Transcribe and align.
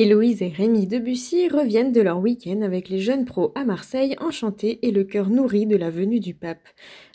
Héloïse 0.00 0.42
et 0.42 0.54
Rémi 0.56 0.86
Debussy 0.86 1.48
reviennent 1.48 1.90
de 1.90 2.00
leur 2.00 2.18
week-end 2.18 2.62
avec 2.62 2.88
les 2.88 3.00
jeunes 3.00 3.24
pros 3.24 3.50
à 3.56 3.64
Marseille, 3.64 4.14
enchantés 4.20 4.78
et 4.86 4.92
le 4.92 5.02
cœur 5.02 5.26
nourri 5.28 5.66
de 5.66 5.76
la 5.76 5.90
venue 5.90 6.20
du 6.20 6.34
pape. 6.34 6.68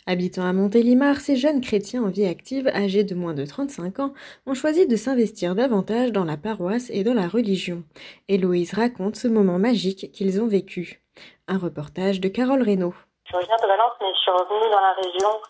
Habitant 0.06 0.44
à 0.44 0.52
Montélimar, 0.52 1.16
ces 1.16 1.34
jeunes 1.34 1.62
chrétiens 1.62 2.02
en 2.02 2.10
vie 2.10 2.26
active, 2.26 2.68
âgés 2.68 3.02
de 3.02 3.14
moins 3.14 3.32
de 3.32 3.46
35 3.46 4.00
ans, 4.00 4.12
ont 4.44 4.52
choisi 4.52 4.86
de 4.86 4.96
s'investir 4.96 5.54
davantage 5.54 6.12
dans 6.12 6.26
la 6.26 6.36
paroisse 6.36 6.90
et 6.90 7.04
dans 7.04 7.14
la 7.14 7.26
religion. 7.26 7.84
Héloïse 8.28 8.74
raconte 8.74 9.16
ce 9.16 9.28
moment 9.28 9.58
magique 9.58 10.12
qu'ils 10.12 10.42
ont 10.42 10.46
vécu. 10.46 11.00
Un 11.48 11.56
reportage 11.56 12.20
de 12.20 12.28
Carole 12.28 12.62
Reynaud. 12.62 12.92
Je 13.24 13.34
reviens 13.34 13.56
de 13.62 13.66
Valence, 13.66 13.94
mais 14.02 14.12
je 14.12 14.20
suis 14.20 14.30
revenue 14.30 14.70
dans 14.70 14.80
la 14.80 14.92
région 14.92 15.40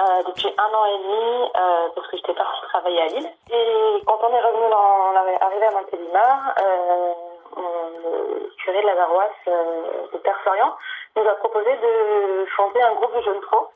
euh, 0.00 0.22
depuis 0.26 0.54
un 0.56 0.74
an 0.74 0.84
et 0.86 0.98
demi 0.98 1.50
euh, 1.56 1.88
parce 1.94 2.06
que 2.08 2.16
j'étais 2.16 2.34
partie 2.34 2.60
travailler 2.68 3.02
à 3.02 3.06
Lille. 3.06 3.30
Et 3.50 4.02
quand 4.06 4.18
on 4.22 4.34
est 4.34 4.40
revenu 4.40 4.70
dans 4.70 4.98
arrivé 5.40 5.66
à 5.66 5.70
Montélimar, 5.70 6.54
euh, 6.62 7.14
le 7.56 8.50
curé 8.62 8.80
de 8.80 8.86
la 8.86 8.94
paroisse, 8.94 9.30
euh, 9.48 10.06
le 10.12 10.18
père 10.18 10.38
Florian, 10.42 10.74
nous 11.16 11.28
a 11.28 11.34
proposé 11.36 11.70
de 11.76 12.46
chanter 12.56 12.82
un 12.82 12.94
groupe 12.94 13.14
de 13.16 13.22
jeunes 13.22 13.40
pros. 13.40 13.68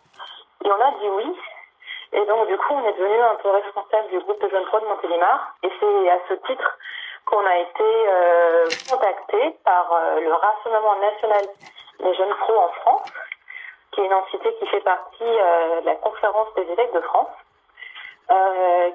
Et 0.65 0.71
on 0.71 0.81
a 0.81 0.91
dit 1.01 1.09
oui. 1.09 1.37
Et 2.13 2.25
donc 2.27 2.47
du 2.47 2.57
coup, 2.59 2.75
on 2.75 2.87
est 2.87 2.93
devenu 2.93 3.21
un 3.21 3.35
peu 3.37 3.51
responsable 3.51 4.09
du 4.09 4.19
groupe 4.21 4.41
de 4.43 4.49
jeunes 4.49 4.67
pros 4.67 4.81
de 4.81 4.87
Montélimar. 4.87 5.55
Et 5.63 5.71
c'est 5.81 6.11
à 6.11 6.19
ce 6.29 6.35
titre 6.47 6.79
qu'on 7.25 7.45
a 7.47 7.57
été 7.57 7.85
euh, 7.85 8.67
contacté 8.91 9.57
par 9.65 9.93
euh, 9.93 10.21
le 10.21 10.33
Rassemblement 10.33 10.97
national 10.97 11.47
des 12.01 12.15
jeunes 12.15 12.35
pros 12.41 12.59
en 12.59 12.69
France, 12.81 13.13
qui 13.93 14.01
est 14.01 14.07
une 14.07 14.15
entité 14.15 14.55
qui 14.59 14.67
fait 14.67 14.81
partie 14.81 15.23
euh, 15.23 15.81
de 15.81 15.87
la 15.87 15.95
conférence 15.97 16.49
des 16.55 16.63
évêques 16.63 16.95
de 16.95 17.01
France, 17.01 17.31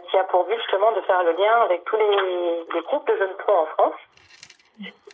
qui 0.09 0.17
a 0.17 0.23
pour 0.23 0.45
but 0.45 0.57
justement 0.57 0.91
de 0.93 1.01
faire 1.01 1.21
le 1.23 1.31
lien 1.33 1.61
avec 1.61 1.83
tous 1.85 1.95
les, 1.95 2.65
les 2.73 2.81
groupes 2.81 3.05
de 3.07 3.15
jeunes 3.17 3.35
pros 3.37 3.53
en 3.53 3.65
France. 3.67 3.99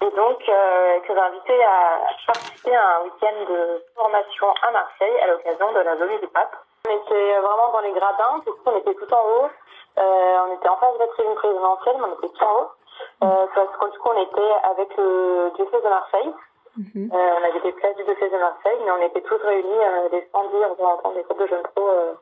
Et 0.02 0.12
donc, 0.16 0.40
euh, 0.48 1.00
que 1.02 1.14
j'ai 1.14 1.20
invité 1.20 1.64
à 1.64 2.00
participer 2.26 2.76
à 2.76 2.98
un 2.98 3.04
week-end 3.04 3.54
de 3.54 3.84
formation 3.96 4.48
à 4.62 4.72
Marseille 4.72 5.20
à 5.22 5.28
l'occasion 5.28 5.72
de 5.74 5.80
la 5.80 5.96
venue 5.96 6.20
du 6.20 6.28
pape. 6.28 6.56
On 6.88 6.92
était 6.92 7.40
vraiment 7.40 7.72
dans 7.74 7.82
les 7.82 7.92
gradins, 7.92 8.40
du 8.46 8.52
coup 8.52 8.62
on 8.66 8.78
était 8.78 8.94
tout 8.94 9.14
en 9.14 9.24
haut. 9.24 9.50
on 9.98 10.54
était 10.56 10.70
en 10.70 10.78
face 10.78 10.94
de 10.94 11.00
la 11.00 11.08
tribune 11.08 11.36
présidentielle, 11.36 11.96
mais 11.98 12.06
on 12.08 12.18
était 12.18 12.30
tout 12.30 12.44
en 12.44 12.62
haut. 12.62 12.72
Euh, 13.24 13.46
parce 13.56 13.94
que 13.94 13.98
coup, 13.98 14.10
on 14.14 14.22
était 14.22 14.54
avec 14.64 14.98
le 14.98 15.52
diocèse 15.56 15.84
de 15.84 15.90
Marseille. 15.90 16.34
Mhm. 16.78 17.12
euh, 17.14 17.32
on 17.40 17.44
avait 17.44 17.60
des 17.60 17.72
places 17.74 17.96
du 17.96 18.04
diocèse 18.04 18.32
de 18.32 18.38
Marseille, 18.38 18.80
mais 18.84 18.92
on 18.92 19.06
était 19.06 19.22
tous 19.22 19.42
réunis, 19.42 19.70
euh, 19.70 20.10
des 20.10 20.22
standis 20.30 20.66
représentants 20.66 21.12
des 21.14 21.24
groupes 21.24 21.40
de 21.40 21.48
jeunes 21.48 21.64
pros 21.76 21.88
euh, 21.88 22.14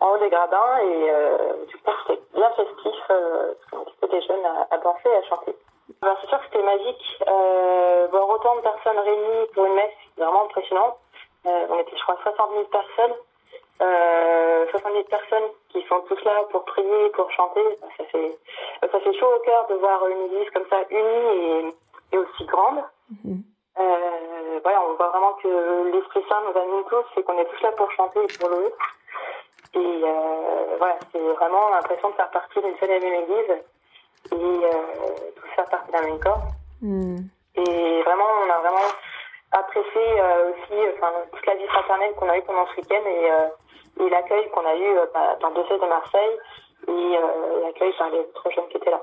en 0.00 0.12
haut 0.12 0.18
des 0.18 0.30
gradins. 0.30 0.78
Et 0.78 1.66
du 1.66 1.76
coup, 1.76 1.90
c'était 2.06 2.20
bien 2.34 2.50
festif, 2.50 2.96
parce 3.08 3.96
qu'on 4.00 4.06
des 4.06 4.22
jeunes 4.22 4.44
à, 4.44 4.74
à, 4.74 4.78
danser 4.78 5.08
et 5.08 5.16
à 5.16 5.22
chanter. 5.24 5.54
Ben, 6.00 6.16
c'est 6.20 6.28
sûr 6.28 6.38
que 6.38 6.44
c'était 6.46 6.62
magique. 6.62 7.22
Euh, 7.28 8.08
voir 8.10 8.28
autant 8.28 8.56
de 8.56 8.60
personnes 8.62 8.98
réunies 8.98 9.46
pour 9.54 9.66
une 9.66 9.74
messe, 9.74 9.92
c'est 10.16 10.22
vraiment 10.22 10.44
impressionnant. 10.44 10.96
Euh, 11.46 11.66
on 11.70 11.78
était, 11.78 11.96
je 11.96 12.02
crois, 12.02 12.18
60 12.22 12.50
000 12.52 12.64
personnes 12.64 13.14
euh, 13.82 14.66
70 14.70 15.04
personnes 15.04 15.50
qui 15.70 15.82
sont 15.88 16.00
tous 16.08 16.22
là 16.24 16.44
pour 16.52 16.64
prier, 16.64 17.08
pour 17.10 17.30
chanter. 17.32 17.60
Ça 17.98 18.04
fait, 18.04 18.38
ça 18.80 19.00
fait 19.00 19.12
chaud 19.14 19.26
au 19.34 19.40
cœur 19.40 19.66
de 19.68 19.74
voir 19.74 20.06
une 20.06 20.26
église 20.26 20.50
comme 20.50 20.64
ça 20.70 20.82
unie 20.90 21.74
que 25.44 25.92
l'Esprit 25.92 26.24
Saint 26.28 26.40
nous 26.42 26.58
anime 26.58 26.84
tous 26.88 27.20
et 27.20 27.22
qu'on 27.22 27.38
est 27.38 27.44
tous 27.44 27.62
là 27.62 27.72
pour 27.72 27.90
chanter 27.92 28.20
et 28.22 28.38
pour 28.38 28.48
louer. 28.48 28.72
Et 29.74 30.02
euh, 30.04 30.76
voilà, 30.78 30.96
c'est 31.12 31.18
vraiment 31.18 31.68
l'impression 31.70 32.10
de 32.10 32.14
faire 32.14 32.30
partie 32.30 32.60
d'une 32.60 32.76
seule 32.78 32.90
et 32.90 33.00
même 33.00 33.22
église 33.24 33.50
et 34.32 34.34
euh, 34.34 34.70
tous 35.36 35.48
faire 35.54 35.66
partie 35.66 35.92
d'un 35.92 36.02
même 36.02 36.20
corps. 36.20 36.42
Mhm. 36.80 37.28
Et 37.56 38.02
vraiment, 38.02 38.30
on 38.46 38.50
a 38.50 38.58
vraiment 38.58 38.88
apprécié 39.52 40.20
euh, 40.20 40.50
aussi 40.50 40.80
enfin, 40.96 41.12
toute 41.32 41.46
la 41.46 41.54
vie 41.54 41.66
fraternelle 41.66 42.14
qu'on 42.14 42.28
a 42.28 42.38
eue 42.38 42.42
pendant 42.42 42.66
ce 42.66 42.80
week-end 42.80 43.06
et 43.06 43.30
euh, 43.30 43.48
et 44.00 44.08
l'accueil 44.08 44.50
qu'on 44.50 44.66
a 44.66 44.74
eu 44.74 44.98
euh, 44.98 45.06
bah, 45.12 45.36
dans 45.40 45.48
le 45.48 45.54
dossier 45.54 45.78
de 45.78 45.86
Marseille 45.86 46.38
et 46.88 46.90
euh, 46.90 47.62
l'accueil 47.62 47.92
par 47.96 48.10
les 48.10 48.18
autres 48.18 48.50
jeunes 48.50 48.68
qui 48.68 48.76
étaient 48.76 48.90
là. 48.90 49.02